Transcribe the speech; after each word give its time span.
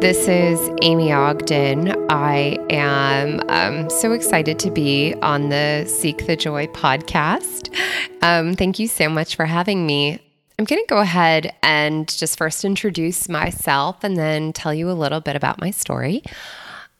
This 0.00 0.28
is 0.28 0.60
Amy 0.82 1.10
Ogden. 1.10 1.94
I 2.10 2.58
am 2.68 3.40
um, 3.48 3.88
so 3.88 4.12
excited 4.12 4.58
to 4.58 4.70
be 4.70 5.14
on 5.22 5.48
the 5.48 5.86
Seek 5.86 6.26
the 6.26 6.36
Joy 6.36 6.66
podcast. 6.66 7.74
Um, 8.20 8.54
thank 8.54 8.78
you 8.78 8.88
so 8.88 9.08
much 9.08 9.36
for 9.36 9.46
having 9.46 9.86
me. 9.86 10.20
I'm 10.58 10.66
going 10.66 10.82
to 10.82 10.86
go 10.86 10.98
ahead 10.98 11.54
and 11.62 12.06
just 12.08 12.36
first 12.36 12.64
introduce 12.64 13.28
myself 13.28 14.04
and 14.04 14.18
then 14.18 14.52
tell 14.52 14.74
you 14.74 14.90
a 14.90 14.92
little 14.92 15.20
bit 15.20 15.34
about 15.34 15.62
my 15.62 15.70
story. 15.70 16.22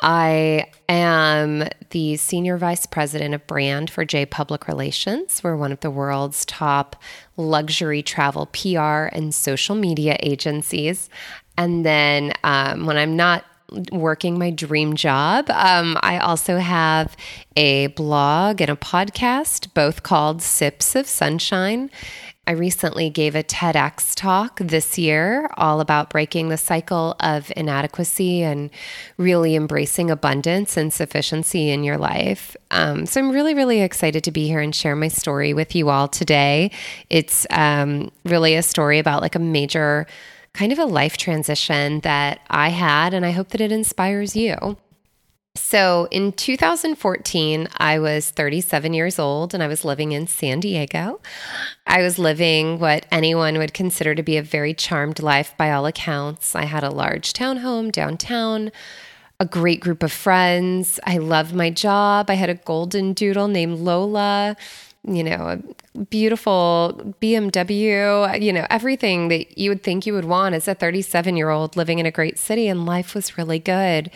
I 0.00 0.66
am 0.88 1.68
the 1.90 2.16
Senior 2.16 2.58
Vice 2.58 2.86
President 2.86 3.34
of 3.34 3.46
Brand 3.46 3.88
for 3.88 4.04
J 4.04 4.26
Public 4.26 4.68
Relations. 4.68 5.42
We're 5.42 5.56
one 5.56 5.72
of 5.72 5.80
the 5.80 5.90
world's 5.90 6.44
top 6.44 6.96
luxury 7.36 8.02
travel 8.02 8.46
PR 8.46 9.08
and 9.12 9.34
social 9.34 9.74
media 9.74 10.16
agencies. 10.20 11.08
And 11.56 11.84
then 11.84 12.32
um, 12.44 12.86
when 12.86 12.96
I'm 12.96 13.16
not 13.16 13.44
working 13.90 14.38
my 14.38 14.50
dream 14.50 14.94
job. 14.94 15.50
Um, 15.50 15.98
I 16.00 16.18
also 16.18 16.58
have 16.58 17.16
a 17.56 17.88
blog 17.88 18.60
and 18.60 18.70
a 18.70 18.76
podcast, 18.76 19.74
both 19.74 20.02
called 20.02 20.42
Sips 20.42 20.94
of 20.94 21.06
Sunshine. 21.06 21.90
I 22.48 22.52
recently 22.52 23.10
gave 23.10 23.34
a 23.34 23.42
TEDx 23.42 24.14
talk 24.14 24.60
this 24.60 24.96
year 24.96 25.50
all 25.56 25.80
about 25.80 26.10
breaking 26.10 26.48
the 26.48 26.56
cycle 26.56 27.16
of 27.18 27.52
inadequacy 27.56 28.44
and 28.44 28.70
really 29.16 29.56
embracing 29.56 30.12
abundance 30.12 30.76
and 30.76 30.92
sufficiency 30.92 31.70
in 31.70 31.82
your 31.82 31.98
life. 31.98 32.56
Um, 32.70 33.04
so 33.04 33.20
I'm 33.20 33.32
really, 33.32 33.54
really 33.54 33.80
excited 33.80 34.22
to 34.22 34.30
be 34.30 34.46
here 34.46 34.60
and 34.60 34.72
share 34.72 34.94
my 34.94 35.08
story 35.08 35.54
with 35.54 35.74
you 35.74 35.88
all 35.88 36.06
today. 36.06 36.70
It's 37.10 37.48
um, 37.50 38.12
really 38.24 38.54
a 38.54 38.62
story 38.62 39.00
about 39.00 39.22
like 39.22 39.34
a 39.34 39.40
major 39.40 40.06
kind 40.56 40.72
of 40.72 40.78
a 40.78 40.86
life 40.86 41.18
transition 41.18 42.00
that 42.00 42.40
I 42.48 42.70
had, 42.70 43.12
and 43.12 43.26
I 43.26 43.30
hope 43.30 43.48
that 43.48 43.60
it 43.60 43.70
inspires 43.70 44.34
you. 44.34 44.78
So 45.54 46.08
in 46.10 46.32
2014, 46.32 47.68
I 47.76 47.98
was 47.98 48.30
37 48.30 48.92
years 48.92 49.18
old 49.18 49.54
and 49.54 49.62
I 49.62 49.68
was 49.68 49.84
living 49.84 50.12
in 50.12 50.26
San 50.26 50.60
Diego. 50.60 51.20
I 51.86 52.02
was 52.02 52.18
living 52.18 52.78
what 52.78 53.06
anyone 53.10 53.56
would 53.58 53.72
consider 53.72 54.14
to 54.14 54.22
be 54.22 54.36
a 54.36 54.42
very 54.42 54.74
charmed 54.74 55.20
life 55.20 55.54
by 55.56 55.72
all 55.72 55.86
accounts. 55.86 56.54
I 56.54 56.64
had 56.64 56.84
a 56.84 56.90
large 56.90 57.32
townhome 57.32 57.90
downtown, 57.90 58.70
a 59.40 59.46
great 59.46 59.80
group 59.80 60.02
of 60.02 60.12
friends. 60.12 61.00
I 61.04 61.18
loved 61.18 61.54
my 61.54 61.70
job. 61.70 62.30
I 62.30 62.34
had 62.34 62.50
a 62.50 62.54
golden 62.54 63.14
doodle 63.14 63.48
named 63.48 63.80
Lola, 63.80 64.56
you 65.06 65.22
know, 65.22 65.60
a 65.94 65.98
beautiful 65.98 67.14
BMW, 67.20 68.42
you 68.42 68.52
know, 68.52 68.66
everything 68.70 69.28
that 69.28 69.56
you 69.56 69.70
would 69.70 69.82
think 69.82 70.04
you 70.04 70.12
would 70.12 70.24
want 70.24 70.54
as 70.54 70.66
a 70.68 70.74
37 70.74 71.36
year 71.36 71.50
old 71.50 71.76
living 71.76 71.98
in 71.98 72.06
a 72.06 72.10
great 72.10 72.38
city, 72.38 72.68
and 72.68 72.84
life 72.84 73.14
was 73.14 73.38
really 73.38 73.58
good. 73.58 74.10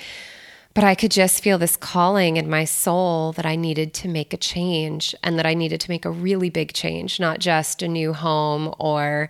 But 0.73 0.85
I 0.85 0.95
could 0.95 1.11
just 1.11 1.43
feel 1.43 1.59
this 1.59 1.77
calling 1.77 2.37
in 2.37 2.49
my 2.49 2.65
soul 2.65 3.33
that 3.33 3.45
I 3.45 3.57
needed 3.57 3.93
to 3.95 4.09
make 4.09 4.33
a 4.33 4.37
change 4.37 5.17
and 5.25 5.37
that 5.37 5.47
I 5.47 5.53
needed 5.55 5.81
to 5.81 5.91
make 5.91 6.05
a 6.05 6.11
really 6.11 6.49
big 6.49 6.73
change, 6.73 7.19
not 7.19 7.41
just 7.41 7.83
a 7.83 7.89
new 7.89 8.13
home 8.13 8.73
or 8.79 9.29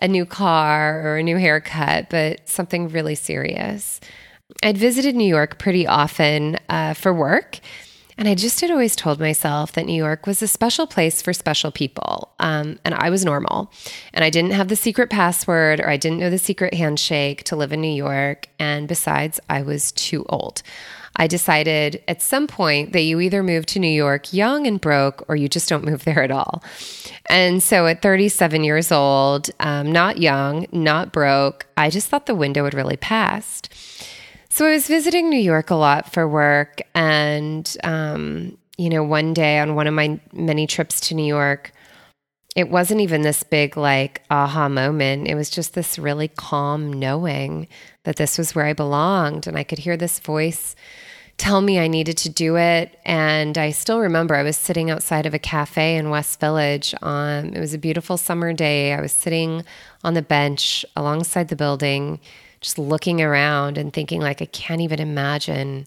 a 0.00 0.08
new 0.08 0.26
car 0.26 1.00
or 1.06 1.16
a 1.16 1.22
new 1.22 1.38
haircut, 1.38 2.10
but 2.10 2.46
something 2.46 2.88
really 2.88 3.14
serious. 3.14 4.00
I'd 4.62 4.76
visited 4.76 5.16
New 5.16 5.28
York 5.28 5.58
pretty 5.58 5.86
often 5.86 6.58
uh, 6.68 6.92
for 6.92 7.14
work. 7.14 7.60
And 8.18 8.28
I 8.28 8.34
just 8.34 8.60
had 8.60 8.70
always 8.70 8.94
told 8.94 9.20
myself 9.20 9.72
that 9.72 9.86
New 9.86 9.94
York 9.96 10.26
was 10.26 10.42
a 10.42 10.48
special 10.48 10.86
place 10.86 11.22
for 11.22 11.32
special 11.32 11.70
people. 11.70 12.34
Um, 12.38 12.78
and 12.84 12.94
I 12.94 13.10
was 13.10 13.24
normal. 13.24 13.72
And 14.12 14.24
I 14.24 14.30
didn't 14.30 14.52
have 14.52 14.68
the 14.68 14.76
secret 14.76 15.10
password 15.10 15.80
or 15.80 15.88
I 15.88 15.96
didn't 15.96 16.18
know 16.18 16.30
the 16.30 16.38
secret 16.38 16.74
handshake 16.74 17.44
to 17.44 17.56
live 17.56 17.72
in 17.72 17.80
New 17.80 17.88
York. 17.88 18.48
And 18.58 18.86
besides, 18.86 19.40
I 19.48 19.62
was 19.62 19.92
too 19.92 20.24
old. 20.28 20.62
I 21.16 21.26
decided 21.26 22.02
at 22.08 22.22
some 22.22 22.46
point 22.46 22.92
that 22.92 23.02
you 23.02 23.20
either 23.20 23.42
move 23.42 23.66
to 23.66 23.78
New 23.78 23.88
York 23.88 24.32
young 24.32 24.66
and 24.66 24.80
broke 24.80 25.24
or 25.28 25.36
you 25.36 25.48
just 25.48 25.68
don't 25.68 25.84
move 25.84 26.04
there 26.04 26.22
at 26.22 26.30
all. 26.30 26.62
And 27.28 27.62
so 27.62 27.86
at 27.86 28.02
37 28.02 28.64
years 28.64 28.92
old, 28.92 29.50
um, 29.60 29.92
not 29.92 30.18
young, 30.18 30.66
not 30.72 31.12
broke, 31.12 31.66
I 31.76 31.90
just 31.90 32.08
thought 32.08 32.26
the 32.26 32.34
window 32.34 32.64
had 32.64 32.74
really 32.74 32.96
passed. 32.96 33.72
So 34.54 34.66
I 34.66 34.72
was 34.72 34.86
visiting 34.86 35.30
New 35.30 35.40
York 35.40 35.70
a 35.70 35.74
lot 35.74 36.12
for 36.12 36.28
work. 36.28 36.82
And, 36.94 37.74
um, 37.84 38.58
you 38.76 38.90
know, 38.90 39.02
one 39.02 39.32
day 39.32 39.58
on 39.58 39.76
one 39.76 39.86
of 39.86 39.94
my 39.94 40.20
many 40.30 40.66
trips 40.66 41.00
to 41.08 41.14
New 41.14 41.24
York, 41.24 41.72
it 42.54 42.68
wasn't 42.68 43.00
even 43.00 43.22
this 43.22 43.42
big, 43.44 43.78
like, 43.78 44.20
aha 44.30 44.68
moment. 44.68 45.26
It 45.26 45.36
was 45.36 45.48
just 45.48 45.72
this 45.72 45.98
really 45.98 46.28
calm 46.28 46.92
knowing 46.92 47.66
that 48.02 48.16
this 48.16 48.36
was 48.36 48.54
where 48.54 48.66
I 48.66 48.74
belonged. 48.74 49.46
And 49.46 49.56
I 49.56 49.64
could 49.64 49.78
hear 49.78 49.96
this 49.96 50.18
voice 50.18 50.76
tell 51.38 51.62
me 51.62 51.78
I 51.78 51.88
needed 51.88 52.18
to 52.18 52.28
do 52.28 52.58
it. 52.58 53.00
And 53.06 53.56
I 53.56 53.70
still 53.70 54.00
remember 54.00 54.34
I 54.34 54.42
was 54.42 54.58
sitting 54.58 54.90
outside 54.90 55.24
of 55.24 55.32
a 55.32 55.38
cafe 55.38 55.96
in 55.96 56.10
West 56.10 56.40
Village. 56.40 56.94
On, 57.00 57.54
it 57.54 57.58
was 57.58 57.72
a 57.72 57.78
beautiful 57.78 58.18
summer 58.18 58.52
day. 58.52 58.92
I 58.92 59.00
was 59.00 59.12
sitting 59.12 59.64
on 60.04 60.12
the 60.12 60.20
bench 60.20 60.84
alongside 60.94 61.48
the 61.48 61.56
building 61.56 62.20
just 62.62 62.78
looking 62.78 63.20
around 63.20 63.76
and 63.76 63.92
thinking 63.92 64.20
like 64.20 64.40
I 64.40 64.46
can't 64.46 64.80
even 64.80 65.00
imagine 65.00 65.86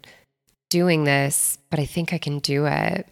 doing 0.69 1.06
this, 1.06 1.58
but 1.69 1.80
I 1.80 1.86
think 1.86 2.13
I 2.13 2.18
can 2.18 2.40
do 2.40 2.66
it. 2.66 3.08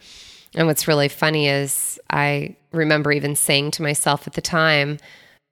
And 0.55 0.67
what's 0.67 0.87
really 0.87 1.07
funny 1.07 1.47
is 1.47 1.99
I 2.09 2.55
remember 2.71 3.11
even 3.11 3.35
saying 3.35 3.71
to 3.71 3.81
myself 3.81 4.27
at 4.27 4.33
the 4.33 4.41
time, 4.41 4.99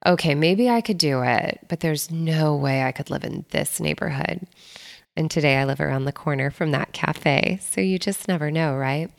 okay, 0.06 0.34
maybe 0.34 0.68
I 0.68 0.80
could 0.80 0.98
do 0.98 1.22
it, 1.22 1.60
but 1.68 1.80
there's 1.80 2.10
no 2.10 2.54
way 2.54 2.82
I 2.82 2.92
could 2.92 3.10
live 3.10 3.24
in 3.24 3.44
this 3.50 3.80
neighborhood. 3.80 4.46
And 5.16 5.30
today 5.30 5.56
I 5.56 5.64
live 5.64 5.80
around 5.80 6.04
the 6.04 6.12
corner 6.12 6.50
from 6.50 6.70
that 6.72 6.92
cafe. 6.92 7.58
So 7.62 7.80
you 7.80 7.98
just 7.98 8.28
never 8.28 8.50
know, 8.50 8.76
right? 8.76 9.10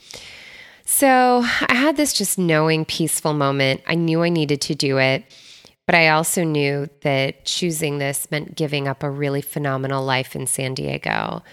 So 0.86 1.44
I 1.68 1.76
had 1.76 1.98
this 1.98 2.14
just 2.14 2.38
knowing 2.38 2.86
peaceful 2.86 3.34
moment. 3.34 3.82
I 3.88 3.96
knew 3.96 4.22
I 4.22 4.30
needed 4.30 4.62
to 4.62 4.76
do 4.76 4.98
it. 5.00 5.24
But 5.86 5.96
I 5.96 6.10
also 6.10 6.44
knew 6.44 6.88
that 7.02 7.46
choosing 7.46 7.98
this 7.98 8.30
meant 8.32 8.56
giving 8.56 8.88
up 8.88 9.04
a 9.04 9.10
really 9.10 9.42
phenomenal 9.42 10.04
life 10.04 10.36
in 10.36 10.48
San 10.48 10.74
Diego. 10.74 11.44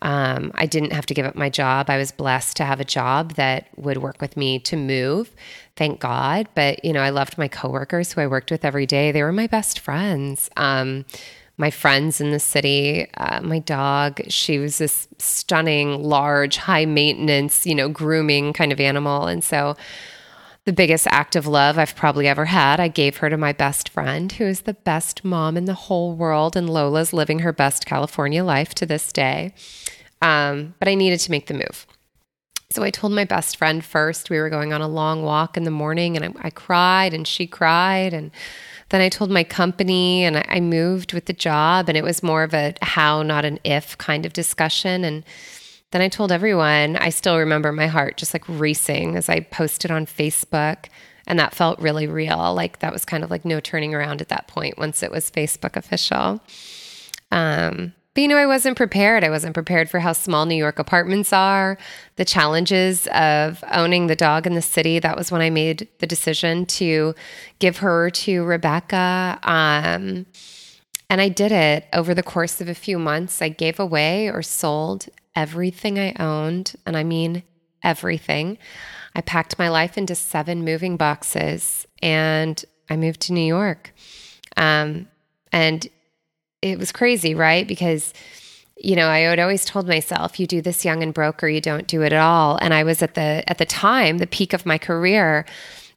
Um, 0.00 0.52
I 0.54 0.66
didn't 0.66 0.92
have 0.92 1.06
to 1.06 1.14
give 1.14 1.26
up 1.26 1.34
my 1.34 1.48
job. 1.48 1.90
I 1.90 1.96
was 1.96 2.12
blessed 2.12 2.56
to 2.58 2.64
have 2.64 2.80
a 2.80 2.84
job 2.84 3.34
that 3.34 3.68
would 3.76 3.98
work 3.98 4.20
with 4.20 4.36
me 4.36 4.58
to 4.60 4.76
move. 4.76 5.34
Thank 5.76 6.00
God. 6.00 6.48
But, 6.54 6.84
you 6.84 6.92
know, 6.92 7.02
I 7.02 7.10
loved 7.10 7.38
my 7.38 7.48
coworkers 7.48 8.12
who 8.12 8.20
I 8.20 8.26
worked 8.26 8.50
with 8.50 8.64
every 8.64 8.86
day. 8.86 9.10
They 9.10 9.22
were 9.22 9.32
my 9.32 9.48
best 9.48 9.80
friends. 9.80 10.50
Um, 10.56 11.04
my 11.56 11.72
friends 11.72 12.20
in 12.20 12.30
the 12.30 12.38
city, 12.38 13.08
uh, 13.16 13.40
my 13.42 13.58
dog, 13.58 14.20
she 14.28 14.58
was 14.58 14.78
this 14.78 15.08
stunning, 15.18 16.02
large, 16.02 16.56
high 16.56 16.84
maintenance, 16.84 17.66
you 17.66 17.74
know, 17.74 17.88
grooming 17.88 18.52
kind 18.52 18.70
of 18.70 18.78
animal. 18.78 19.26
And 19.26 19.42
so 19.42 19.76
the 20.68 20.72
biggest 20.74 21.06
act 21.06 21.34
of 21.34 21.46
love 21.46 21.78
I've 21.78 21.96
probably 21.96 22.28
ever 22.28 22.44
had. 22.44 22.78
I 22.78 22.88
gave 22.88 23.16
her 23.16 23.30
to 23.30 23.38
my 23.38 23.54
best 23.54 23.88
friend, 23.88 24.30
who 24.30 24.44
is 24.44 24.60
the 24.60 24.74
best 24.74 25.24
mom 25.24 25.56
in 25.56 25.64
the 25.64 25.72
whole 25.72 26.14
world, 26.14 26.56
and 26.56 26.68
Lola's 26.68 27.14
living 27.14 27.38
her 27.38 27.54
best 27.54 27.86
California 27.86 28.44
life 28.44 28.74
to 28.74 28.84
this 28.84 29.10
day. 29.10 29.54
Um, 30.20 30.74
but 30.78 30.86
I 30.86 30.94
needed 30.94 31.20
to 31.20 31.30
make 31.30 31.46
the 31.46 31.54
move. 31.54 31.86
So 32.68 32.82
I 32.82 32.90
told 32.90 33.14
my 33.14 33.24
best 33.24 33.56
friend 33.56 33.82
first. 33.82 34.28
We 34.28 34.38
were 34.38 34.50
going 34.50 34.74
on 34.74 34.82
a 34.82 34.88
long 34.88 35.22
walk 35.22 35.56
in 35.56 35.62
the 35.62 35.70
morning, 35.70 36.16
and 36.18 36.36
I, 36.36 36.48
I 36.48 36.50
cried, 36.50 37.14
and 37.14 37.26
she 37.26 37.46
cried, 37.46 38.12
and 38.12 38.30
then 38.90 39.00
I 39.00 39.08
told 39.08 39.30
my 39.30 39.44
company, 39.44 40.22
and 40.22 40.36
I, 40.36 40.44
I 40.50 40.60
moved 40.60 41.14
with 41.14 41.24
the 41.24 41.32
job, 41.32 41.88
and 41.88 41.96
it 41.96 42.04
was 42.04 42.22
more 42.22 42.42
of 42.42 42.52
a 42.52 42.74
how, 42.82 43.22
not 43.22 43.46
an 43.46 43.58
if 43.64 43.96
kind 43.96 44.26
of 44.26 44.34
discussion, 44.34 45.02
and 45.02 45.24
then 45.90 46.02
I 46.02 46.08
told 46.08 46.30
everyone, 46.30 46.96
I 46.96 47.08
still 47.08 47.38
remember 47.38 47.72
my 47.72 47.86
heart 47.86 48.16
just 48.16 48.34
like 48.34 48.44
racing 48.46 49.16
as 49.16 49.28
I 49.28 49.40
posted 49.40 49.90
on 49.90 50.06
Facebook. 50.06 50.86
And 51.26 51.38
that 51.38 51.54
felt 51.54 51.78
really 51.78 52.06
real. 52.06 52.54
Like 52.54 52.80
that 52.80 52.92
was 52.92 53.04
kind 53.04 53.24
of 53.24 53.30
like 53.30 53.44
no 53.44 53.60
turning 53.60 53.94
around 53.94 54.20
at 54.20 54.28
that 54.28 54.48
point 54.48 54.78
once 54.78 55.02
it 55.02 55.10
was 55.10 55.30
Facebook 55.30 55.76
official. 55.76 56.40
Um, 57.30 57.94
but 58.14 58.22
you 58.22 58.28
know, 58.28 58.36
I 58.36 58.46
wasn't 58.46 58.76
prepared. 58.76 59.22
I 59.22 59.30
wasn't 59.30 59.54
prepared 59.54 59.88
for 59.88 60.00
how 60.00 60.12
small 60.12 60.44
New 60.44 60.56
York 60.56 60.78
apartments 60.78 61.32
are, 61.32 61.78
the 62.16 62.24
challenges 62.24 63.06
of 63.14 63.62
owning 63.70 64.08
the 64.08 64.16
dog 64.16 64.46
in 64.46 64.54
the 64.54 64.62
city. 64.62 64.98
That 64.98 65.16
was 65.16 65.30
when 65.30 65.40
I 65.40 65.50
made 65.50 65.86
the 66.00 66.06
decision 66.06 66.66
to 66.66 67.14
give 67.60 67.76
her 67.78 68.10
to 68.10 68.42
Rebecca. 68.42 69.38
Um, 69.42 70.26
and 71.10 71.20
I 71.20 71.28
did 71.28 71.52
it 71.52 71.86
over 71.92 72.12
the 72.12 72.22
course 72.22 72.60
of 72.60 72.68
a 72.68 72.74
few 72.74 72.98
months. 72.98 73.40
I 73.40 73.50
gave 73.50 73.78
away 73.78 74.28
or 74.28 74.42
sold 74.42 75.06
everything 75.38 76.00
I 76.00 76.14
owned, 76.18 76.74
and 76.84 76.96
I 76.96 77.04
mean 77.04 77.44
everything. 77.84 78.58
I 79.14 79.20
packed 79.20 79.58
my 79.58 79.68
life 79.68 79.96
into 79.96 80.16
seven 80.16 80.64
moving 80.64 80.96
boxes 80.96 81.86
and 82.02 82.62
I 82.90 82.96
moved 82.96 83.20
to 83.22 83.32
New 83.32 83.46
York. 83.46 83.92
Um, 84.56 85.06
and 85.52 85.86
it 86.60 86.76
was 86.76 86.90
crazy, 86.90 87.36
right? 87.36 87.66
Because, 87.68 88.12
you 88.76 88.96
know, 88.96 89.08
I 89.08 89.20
had 89.20 89.38
always 89.38 89.64
told 89.64 89.86
myself, 89.86 90.40
you 90.40 90.46
do 90.48 90.60
this 90.60 90.84
young 90.84 91.04
and 91.04 91.14
broke 91.14 91.42
or 91.44 91.48
you 91.48 91.60
don't 91.60 91.86
do 91.86 92.02
it 92.02 92.12
at 92.12 92.20
all. 92.20 92.58
And 92.60 92.74
I 92.74 92.82
was 92.82 93.00
at 93.00 93.14
the, 93.14 93.44
at 93.46 93.58
the 93.58 93.66
time, 93.66 94.18
the 94.18 94.26
peak 94.26 94.52
of 94.52 94.66
my 94.66 94.76
career, 94.76 95.46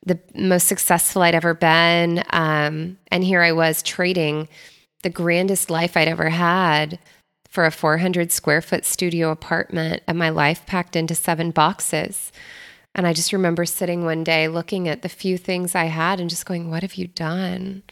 the 0.06 0.20
most 0.36 0.68
successful 0.68 1.24
I'd 1.24 1.36
ever 1.36 1.56
been. 1.56 2.24
Um, 2.30 2.98
and 3.12 3.24
here 3.24 3.42
I 3.42 3.54
was 3.54 3.82
trading 3.82 4.48
the 5.02 5.10
grandest 5.10 5.72
life 5.72 5.98
I'd 5.98 6.08
ever 6.08 6.30
had 6.30 7.00
for 7.51 7.65
a 7.65 7.71
400 7.71 8.31
square 8.31 8.62
foot 8.62 8.86
studio 8.86 9.30
apartment 9.30 10.01
and 10.07 10.18
my 10.18 10.30
life 10.30 10.65
packed 10.65 10.95
into 10.95 11.13
seven 11.13 11.51
boxes. 11.51 12.31
And 12.95 13.06
I 13.06 13.13
just 13.13 13.33
remember 13.33 13.65
sitting 13.65 14.06
one 14.06 14.24
day 14.24 14.48
looking 14.48 14.88
at 14.88 15.01
the 15.01 15.09
few 15.09 15.38
things 15.38 15.75
I 15.75 15.86
had 15.86 16.19
and 16.19 16.30
just 16.30 16.45
going, 16.45 16.71
What 16.71 16.81
have 16.81 16.95
you 16.95 17.07
done? 17.07 17.83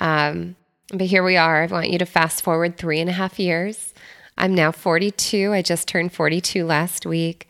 Um, 0.00 0.54
but 0.90 1.08
here 1.08 1.24
we 1.24 1.36
are. 1.36 1.62
I 1.62 1.66
want 1.66 1.90
you 1.90 1.98
to 1.98 2.06
fast 2.06 2.42
forward 2.42 2.78
three 2.78 3.00
and 3.00 3.10
a 3.10 3.14
half 3.14 3.40
years. 3.40 3.92
I'm 4.38 4.54
now 4.54 4.70
42. 4.70 5.52
I 5.52 5.62
just 5.62 5.88
turned 5.88 6.12
42 6.12 6.64
last 6.64 7.04
week. 7.04 7.48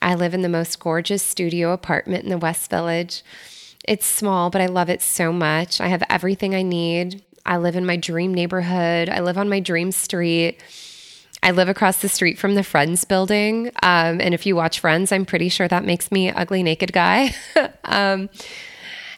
I 0.00 0.14
live 0.14 0.32
in 0.32 0.42
the 0.42 0.48
most 0.48 0.80
gorgeous 0.80 1.22
studio 1.22 1.72
apartment 1.72 2.24
in 2.24 2.30
the 2.30 2.38
West 2.38 2.70
Village. 2.70 3.22
It's 3.86 4.06
small, 4.06 4.48
but 4.48 4.62
I 4.62 4.66
love 4.66 4.88
it 4.88 5.02
so 5.02 5.32
much. 5.32 5.80
I 5.80 5.88
have 5.88 6.02
everything 6.08 6.54
I 6.54 6.62
need. 6.62 7.22
I 7.44 7.56
live 7.56 7.76
in 7.76 7.86
my 7.86 7.96
dream 7.96 8.32
neighborhood. 8.32 9.08
I 9.08 9.20
live 9.20 9.38
on 9.38 9.48
my 9.48 9.60
dream 9.60 9.92
street. 9.92 10.60
I 11.42 11.50
live 11.50 11.68
across 11.68 12.00
the 12.00 12.08
street 12.08 12.38
from 12.38 12.54
the 12.54 12.62
Friends 12.62 13.04
building. 13.04 13.68
Um, 13.82 14.20
and 14.20 14.32
if 14.32 14.46
you 14.46 14.54
watch 14.54 14.78
Friends, 14.78 15.10
I'm 15.10 15.26
pretty 15.26 15.48
sure 15.48 15.66
that 15.66 15.84
makes 15.84 16.12
me 16.12 16.30
ugly 16.30 16.62
naked 16.62 16.92
guy. 16.92 17.34
um, 17.84 18.30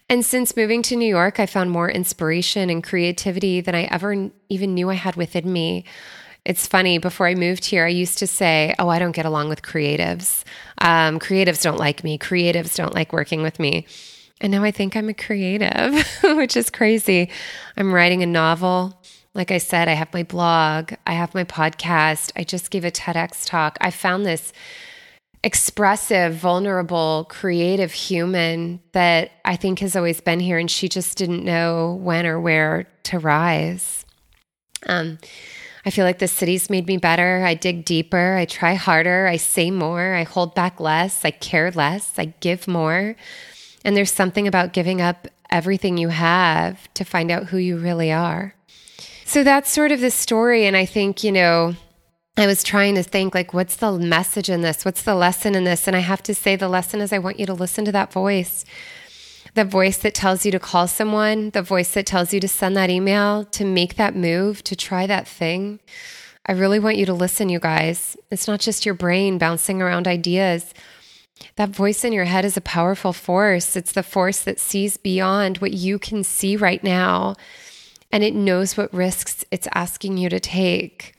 and 0.08 0.24
since 0.24 0.56
moving 0.56 0.82
to 0.82 0.96
New 0.96 1.08
York, 1.08 1.38
I 1.38 1.46
found 1.46 1.70
more 1.70 1.90
inspiration 1.90 2.70
and 2.70 2.82
creativity 2.82 3.60
than 3.60 3.74
I 3.74 3.84
ever 3.84 4.30
even 4.48 4.74
knew 4.74 4.88
I 4.88 4.94
had 4.94 5.16
within 5.16 5.52
me. 5.52 5.84
It's 6.44 6.66
funny, 6.66 6.98
before 6.98 7.26
I 7.26 7.34
moved 7.34 7.64
here, 7.64 7.86
I 7.86 7.88
used 7.88 8.18
to 8.18 8.26
say, 8.26 8.74
Oh, 8.78 8.88
I 8.88 8.98
don't 8.98 9.16
get 9.16 9.24
along 9.24 9.48
with 9.48 9.62
creatives. 9.62 10.44
Um, 10.78 11.18
creatives 11.18 11.62
don't 11.62 11.78
like 11.78 12.04
me. 12.04 12.18
Creatives 12.18 12.76
don't 12.76 12.94
like 12.94 13.12
working 13.12 13.42
with 13.42 13.58
me. 13.58 13.86
And 14.40 14.50
now 14.50 14.64
I 14.64 14.70
think 14.70 14.96
I'm 14.96 15.08
a 15.08 15.14
creative, 15.14 16.06
which 16.22 16.56
is 16.56 16.70
crazy. 16.70 17.30
I'm 17.76 17.94
writing 17.94 18.22
a 18.22 18.26
novel. 18.26 19.00
Like 19.34 19.50
I 19.50 19.58
said, 19.58 19.88
I 19.88 19.94
have 19.94 20.12
my 20.12 20.22
blog, 20.22 20.92
I 21.06 21.14
have 21.14 21.34
my 21.34 21.44
podcast. 21.44 22.30
I 22.36 22.44
just 22.44 22.70
gave 22.70 22.84
a 22.84 22.90
TEDx 22.90 23.46
talk. 23.46 23.76
I 23.80 23.90
found 23.90 24.24
this 24.24 24.52
expressive, 25.42 26.34
vulnerable, 26.34 27.26
creative 27.28 27.92
human 27.92 28.80
that 28.92 29.32
I 29.44 29.56
think 29.56 29.80
has 29.80 29.96
always 29.96 30.20
been 30.20 30.40
here, 30.40 30.58
and 30.58 30.70
she 30.70 30.88
just 30.88 31.18
didn't 31.18 31.44
know 31.44 31.98
when 32.00 32.26
or 32.26 32.40
where 32.40 32.88
to 33.04 33.18
rise. 33.18 34.06
Um, 34.86 35.18
I 35.84 35.90
feel 35.90 36.06
like 36.06 36.18
the 36.18 36.28
city's 36.28 36.70
made 36.70 36.86
me 36.86 36.96
better. 36.96 37.44
I 37.44 37.54
dig 37.54 37.84
deeper. 37.84 38.36
I 38.36 38.46
try 38.46 38.74
harder. 38.74 39.26
I 39.26 39.36
say 39.36 39.70
more. 39.70 40.14
I 40.14 40.22
hold 40.22 40.54
back 40.54 40.80
less. 40.80 41.24
I 41.24 41.30
care 41.30 41.70
less. 41.70 42.12
I 42.16 42.26
give 42.40 42.66
more. 42.66 43.16
And 43.84 43.96
there's 43.96 44.12
something 44.12 44.48
about 44.48 44.72
giving 44.72 45.00
up 45.00 45.28
everything 45.50 45.98
you 45.98 46.08
have 46.08 46.92
to 46.94 47.04
find 47.04 47.30
out 47.30 47.46
who 47.46 47.58
you 47.58 47.76
really 47.76 48.10
are. 48.10 48.54
So 49.24 49.44
that's 49.44 49.70
sort 49.70 49.92
of 49.92 50.00
the 50.00 50.10
story. 50.10 50.66
And 50.66 50.76
I 50.76 50.86
think, 50.86 51.22
you 51.22 51.32
know, 51.32 51.74
I 52.36 52.46
was 52.46 52.62
trying 52.62 52.94
to 52.96 53.02
think, 53.02 53.34
like, 53.34 53.54
what's 53.54 53.76
the 53.76 53.92
message 53.92 54.50
in 54.50 54.62
this? 54.62 54.84
What's 54.84 55.02
the 55.02 55.14
lesson 55.14 55.54
in 55.54 55.64
this? 55.64 55.86
And 55.86 55.94
I 55.94 56.00
have 56.00 56.22
to 56.24 56.34
say, 56.34 56.56
the 56.56 56.68
lesson 56.68 57.00
is 57.00 57.12
I 57.12 57.18
want 57.18 57.38
you 57.38 57.46
to 57.46 57.54
listen 57.54 57.84
to 57.84 57.92
that 57.92 58.12
voice 58.12 58.64
the 59.54 59.64
voice 59.64 59.98
that 59.98 60.14
tells 60.14 60.44
you 60.44 60.52
to 60.52 60.58
call 60.58 60.86
someone, 60.86 61.50
the 61.50 61.62
voice 61.62 61.94
that 61.94 62.06
tells 62.06 62.34
you 62.34 62.40
to 62.40 62.48
send 62.48 62.76
that 62.76 62.90
email, 62.90 63.44
to 63.44 63.64
make 63.64 63.94
that 63.94 64.14
move, 64.14 64.62
to 64.64 64.76
try 64.76 65.06
that 65.06 65.26
thing. 65.26 65.80
I 66.46 66.52
really 66.52 66.78
want 66.78 66.96
you 66.96 67.06
to 67.06 67.14
listen, 67.14 67.48
you 67.48 67.60
guys. 67.60 68.16
It's 68.30 68.48
not 68.48 68.60
just 68.60 68.84
your 68.84 68.94
brain 68.94 69.38
bouncing 69.38 69.80
around 69.80 70.06
ideas. 70.06 70.74
That 71.56 71.70
voice 71.70 72.04
in 72.04 72.12
your 72.12 72.24
head 72.24 72.44
is 72.44 72.56
a 72.56 72.62
powerful 72.62 73.12
force. 73.12 73.76
It's 73.76 73.92
the 73.92 74.02
force 74.02 74.40
that 74.42 74.60
sees 74.60 74.96
beyond 74.96 75.58
what 75.58 75.72
you 75.72 75.98
can 75.98 76.24
see 76.24 76.56
right 76.56 76.82
now, 76.82 77.34
and 78.12 78.22
it 78.22 78.34
knows 78.34 78.76
what 78.76 78.92
risks 78.94 79.44
it's 79.50 79.68
asking 79.74 80.18
you 80.18 80.28
to 80.28 80.40
take. 80.40 81.14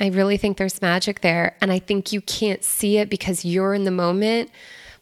I 0.00 0.08
really 0.08 0.36
think 0.36 0.56
there's 0.56 0.82
magic 0.82 1.20
there. 1.20 1.56
And 1.60 1.70
I 1.72 1.78
think 1.78 2.12
you 2.12 2.20
can't 2.20 2.64
see 2.64 2.98
it 2.98 3.08
because 3.08 3.44
you're 3.44 3.74
in 3.74 3.84
the 3.84 3.90
moment, 3.90 4.50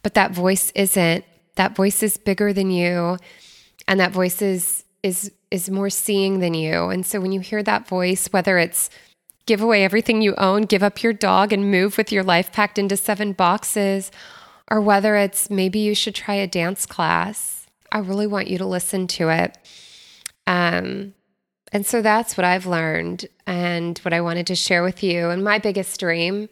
but 0.03 0.15
that 0.15 0.33
voice 0.33 0.71
isn't 0.75 1.25
that 1.57 1.77
voice 1.77 2.03
is 2.03 2.17
bigger 2.17 2.53
than 2.53 2.71
you 2.71 3.19
and 3.89 4.01
that 4.01 4.13
voice 4.13 4.43
is 4.43 4.85
is 5.03 5.33
is 5.51 5.69
more 5.69 5.91
seeing 5.91 6.41
than 6.41 6.55
you 6.55 6.89
and 6.89 7.05
so 7.05 7.21
when 7.21 7.33
you 7.33 7.41
hear 7.41 7.63
that 7.63 7.87
voice 7.87 8.29
whether 8.29 8.59
it's 8.59 8.91
give 9.47 9.61
away 9.61 9.85
everything 9.85 10.23
you 10.23 10.35
own 10.37 10.63
give 10.63 10.83
up 10.83 11.03
your 11.03 11.13
dog 11.13 11.53
and 11.53 11.71
move 11.71 11.99
with 11.99 12.13
your 12.13 12.23
life 12.23 12.53
packed 12.53 12.79
into 12.79 12.97
seven 12.97 13.33
boxes 13.33 14.11
or 14.73 14.81
whether 14.81 15.17
it's 15.17 15.51
maybe 15.51 15.79
you 15.79 15.95
should 15.95 16.15
try 16.15 16.35
a 16.35 16.47
dance 16.47 16.87
class. 16.87 17.67
I 17.93 17.99
really 17.99 18.27
want 18.27 18.49
you 18.49 18.57
to 18.57 18.67
listen 18.67 19.07
to 19.09 19.29
it. 19.29 19.59
Um 20.47 21.15
and 21.75 21.87
so 21.87 22.03
that's 22.03 22.37
what 22.37 22.45
i've 22.45 22.67
learned 22.67 23.27
and 23.47 23.97
what 24.01 24.13
i 24.13 24.21
wanted 24.21 24.47
to 24.49 24.55
share 24.55 24.83
with 24.83 25.03
you. 25.03 25.29
And 25.29 25.45
my 25.45 25.59
biggest 25.59 26.01
dream 26.01 26.49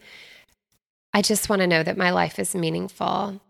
i 1.13 1.21
just 1.21 1.49
want 1.49 1.61
to 1.61 1.67
know 1.67 1.83
that 1.83 1.97
my 1.97 2.11
life 2.11 2.39
is 2.39 2.55
meaningful. 2.55 3.41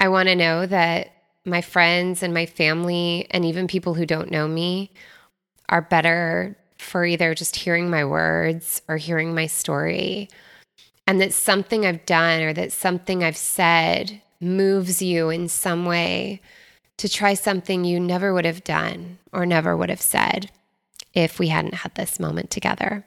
I 0.00 0.08
want 0.08 0.28
to 0.28 0.34
know 0.34 0.66
that 0.66 1.12
my 1.44 1.60
friends 1.60 2.22
and 2.22 2.32
my 2.32 2.46
family, 2.46 3.26
and 3.30 3.44
even 3.44 3.66
people 3.66 3.94
who 3.94 4.06
don't 4.06 4.30
know 4.30 4.48
me, 4.48 4.90
are 5.68 5.82
better 5.82 6.56
for 6.78 7.04
either 7.04 7.34
just 7.34 7.56
hearing 7.56 7.90
my 7.90 8.04
words 8.04 8.82
or 8.88 8.96
hearing 8.96 9.34
my 9.34 9.46
story. 9.46 10.28
And 11.06 11.20
that 11.20 11.32
something 11.32 11.84
I've 11.84 12.06
done 12.06 12.40
or 12.42 12.52
that 12.54 12.72
something 12.72 13.22
I've 13.22 13.36
said 13.36 14.22
moves 14.40 15.02
you 15.02 15.30
in 15.30 15.48
some 15.48 15.84
way 15.84 16.40
to 16.96 17.08
try 17.08 17.34
something 17.34 17.84
you 17.84 18.00
never 18.00 18.32
would 18.32 18.44
have 18.44 18.64
done 18.64 19.18
or 19.32 19.44
never 19.44 19.76
would 19.76 19.90
have 19.90 20.00
said 20.00 20.50
if 21.12 21.38
we 21.38 21.48
hadn't 21.48 21.74
had 21.74 21.94
this 21.94 22.18
moment 22.18 22.50
together. 22.50 23.04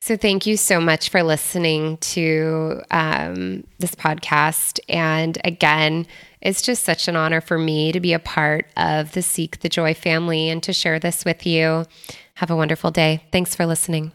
So, 0.00 0.16
thank 0.16 0.46
you 0.46 0.56
so 0.56 0.80
much 0.80 1.08
for 1.08 1.22
listening 1.22 1.96
to 1.98 2.82
um, 2.90 3.64
this 3.78 3.94
podcast. 3.94 4.78
And 4.88 5.38
again, 5.44 6.06
it's 6.40 6.62
just 6.62 6.84
such 6.84 7.08
an 7.08 7.16
honor 7.16 7.40
for 7.40 7.58
me 7.58 7.90
to 7.90 8.00
be 8.00 8.12
a 8.12 8.18
part 8.18 8.66
of 8.76 9.12
the 9.12 9.22
Seek 9.22 9.60
the 9.60 9.68
Joy 9.68 9.94
family 9.94 10.48
and 10.48 10.62
to 10.62 10.72
share 10.72 10.98
this 10.98 11.24
with 11.24 11.44
you. 11.44 11.86
Have 12.34 12.50
a 12.50 12.56
wonderful 12.56 12.90
day. 12.90 13.24
Thanks 13.32 13.54
for 13.54 13.66
listening. 13.66 14.12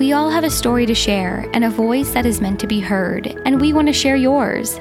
We 0.00 0.12
all 0.14 0.30
have 0.30 0.44
a 0.44 0.50
story 0.50 0.86
to 0.86 0.94
share 0.94 1.46
and 1.52 1.62
a 1.62 1.68
voice 1.68 2.12
that 2.12 2.24
is 2.24 2.40
meant 2.40 2.58
to 2.60 2.66
be 2.66 2.80
heard, 2.80 3.26
and 3.44 3.60
we 3.60 3.74
want 3.74 3.86
to 3.88 3.92
share 3.92 4.16
yours. 4.16 4.78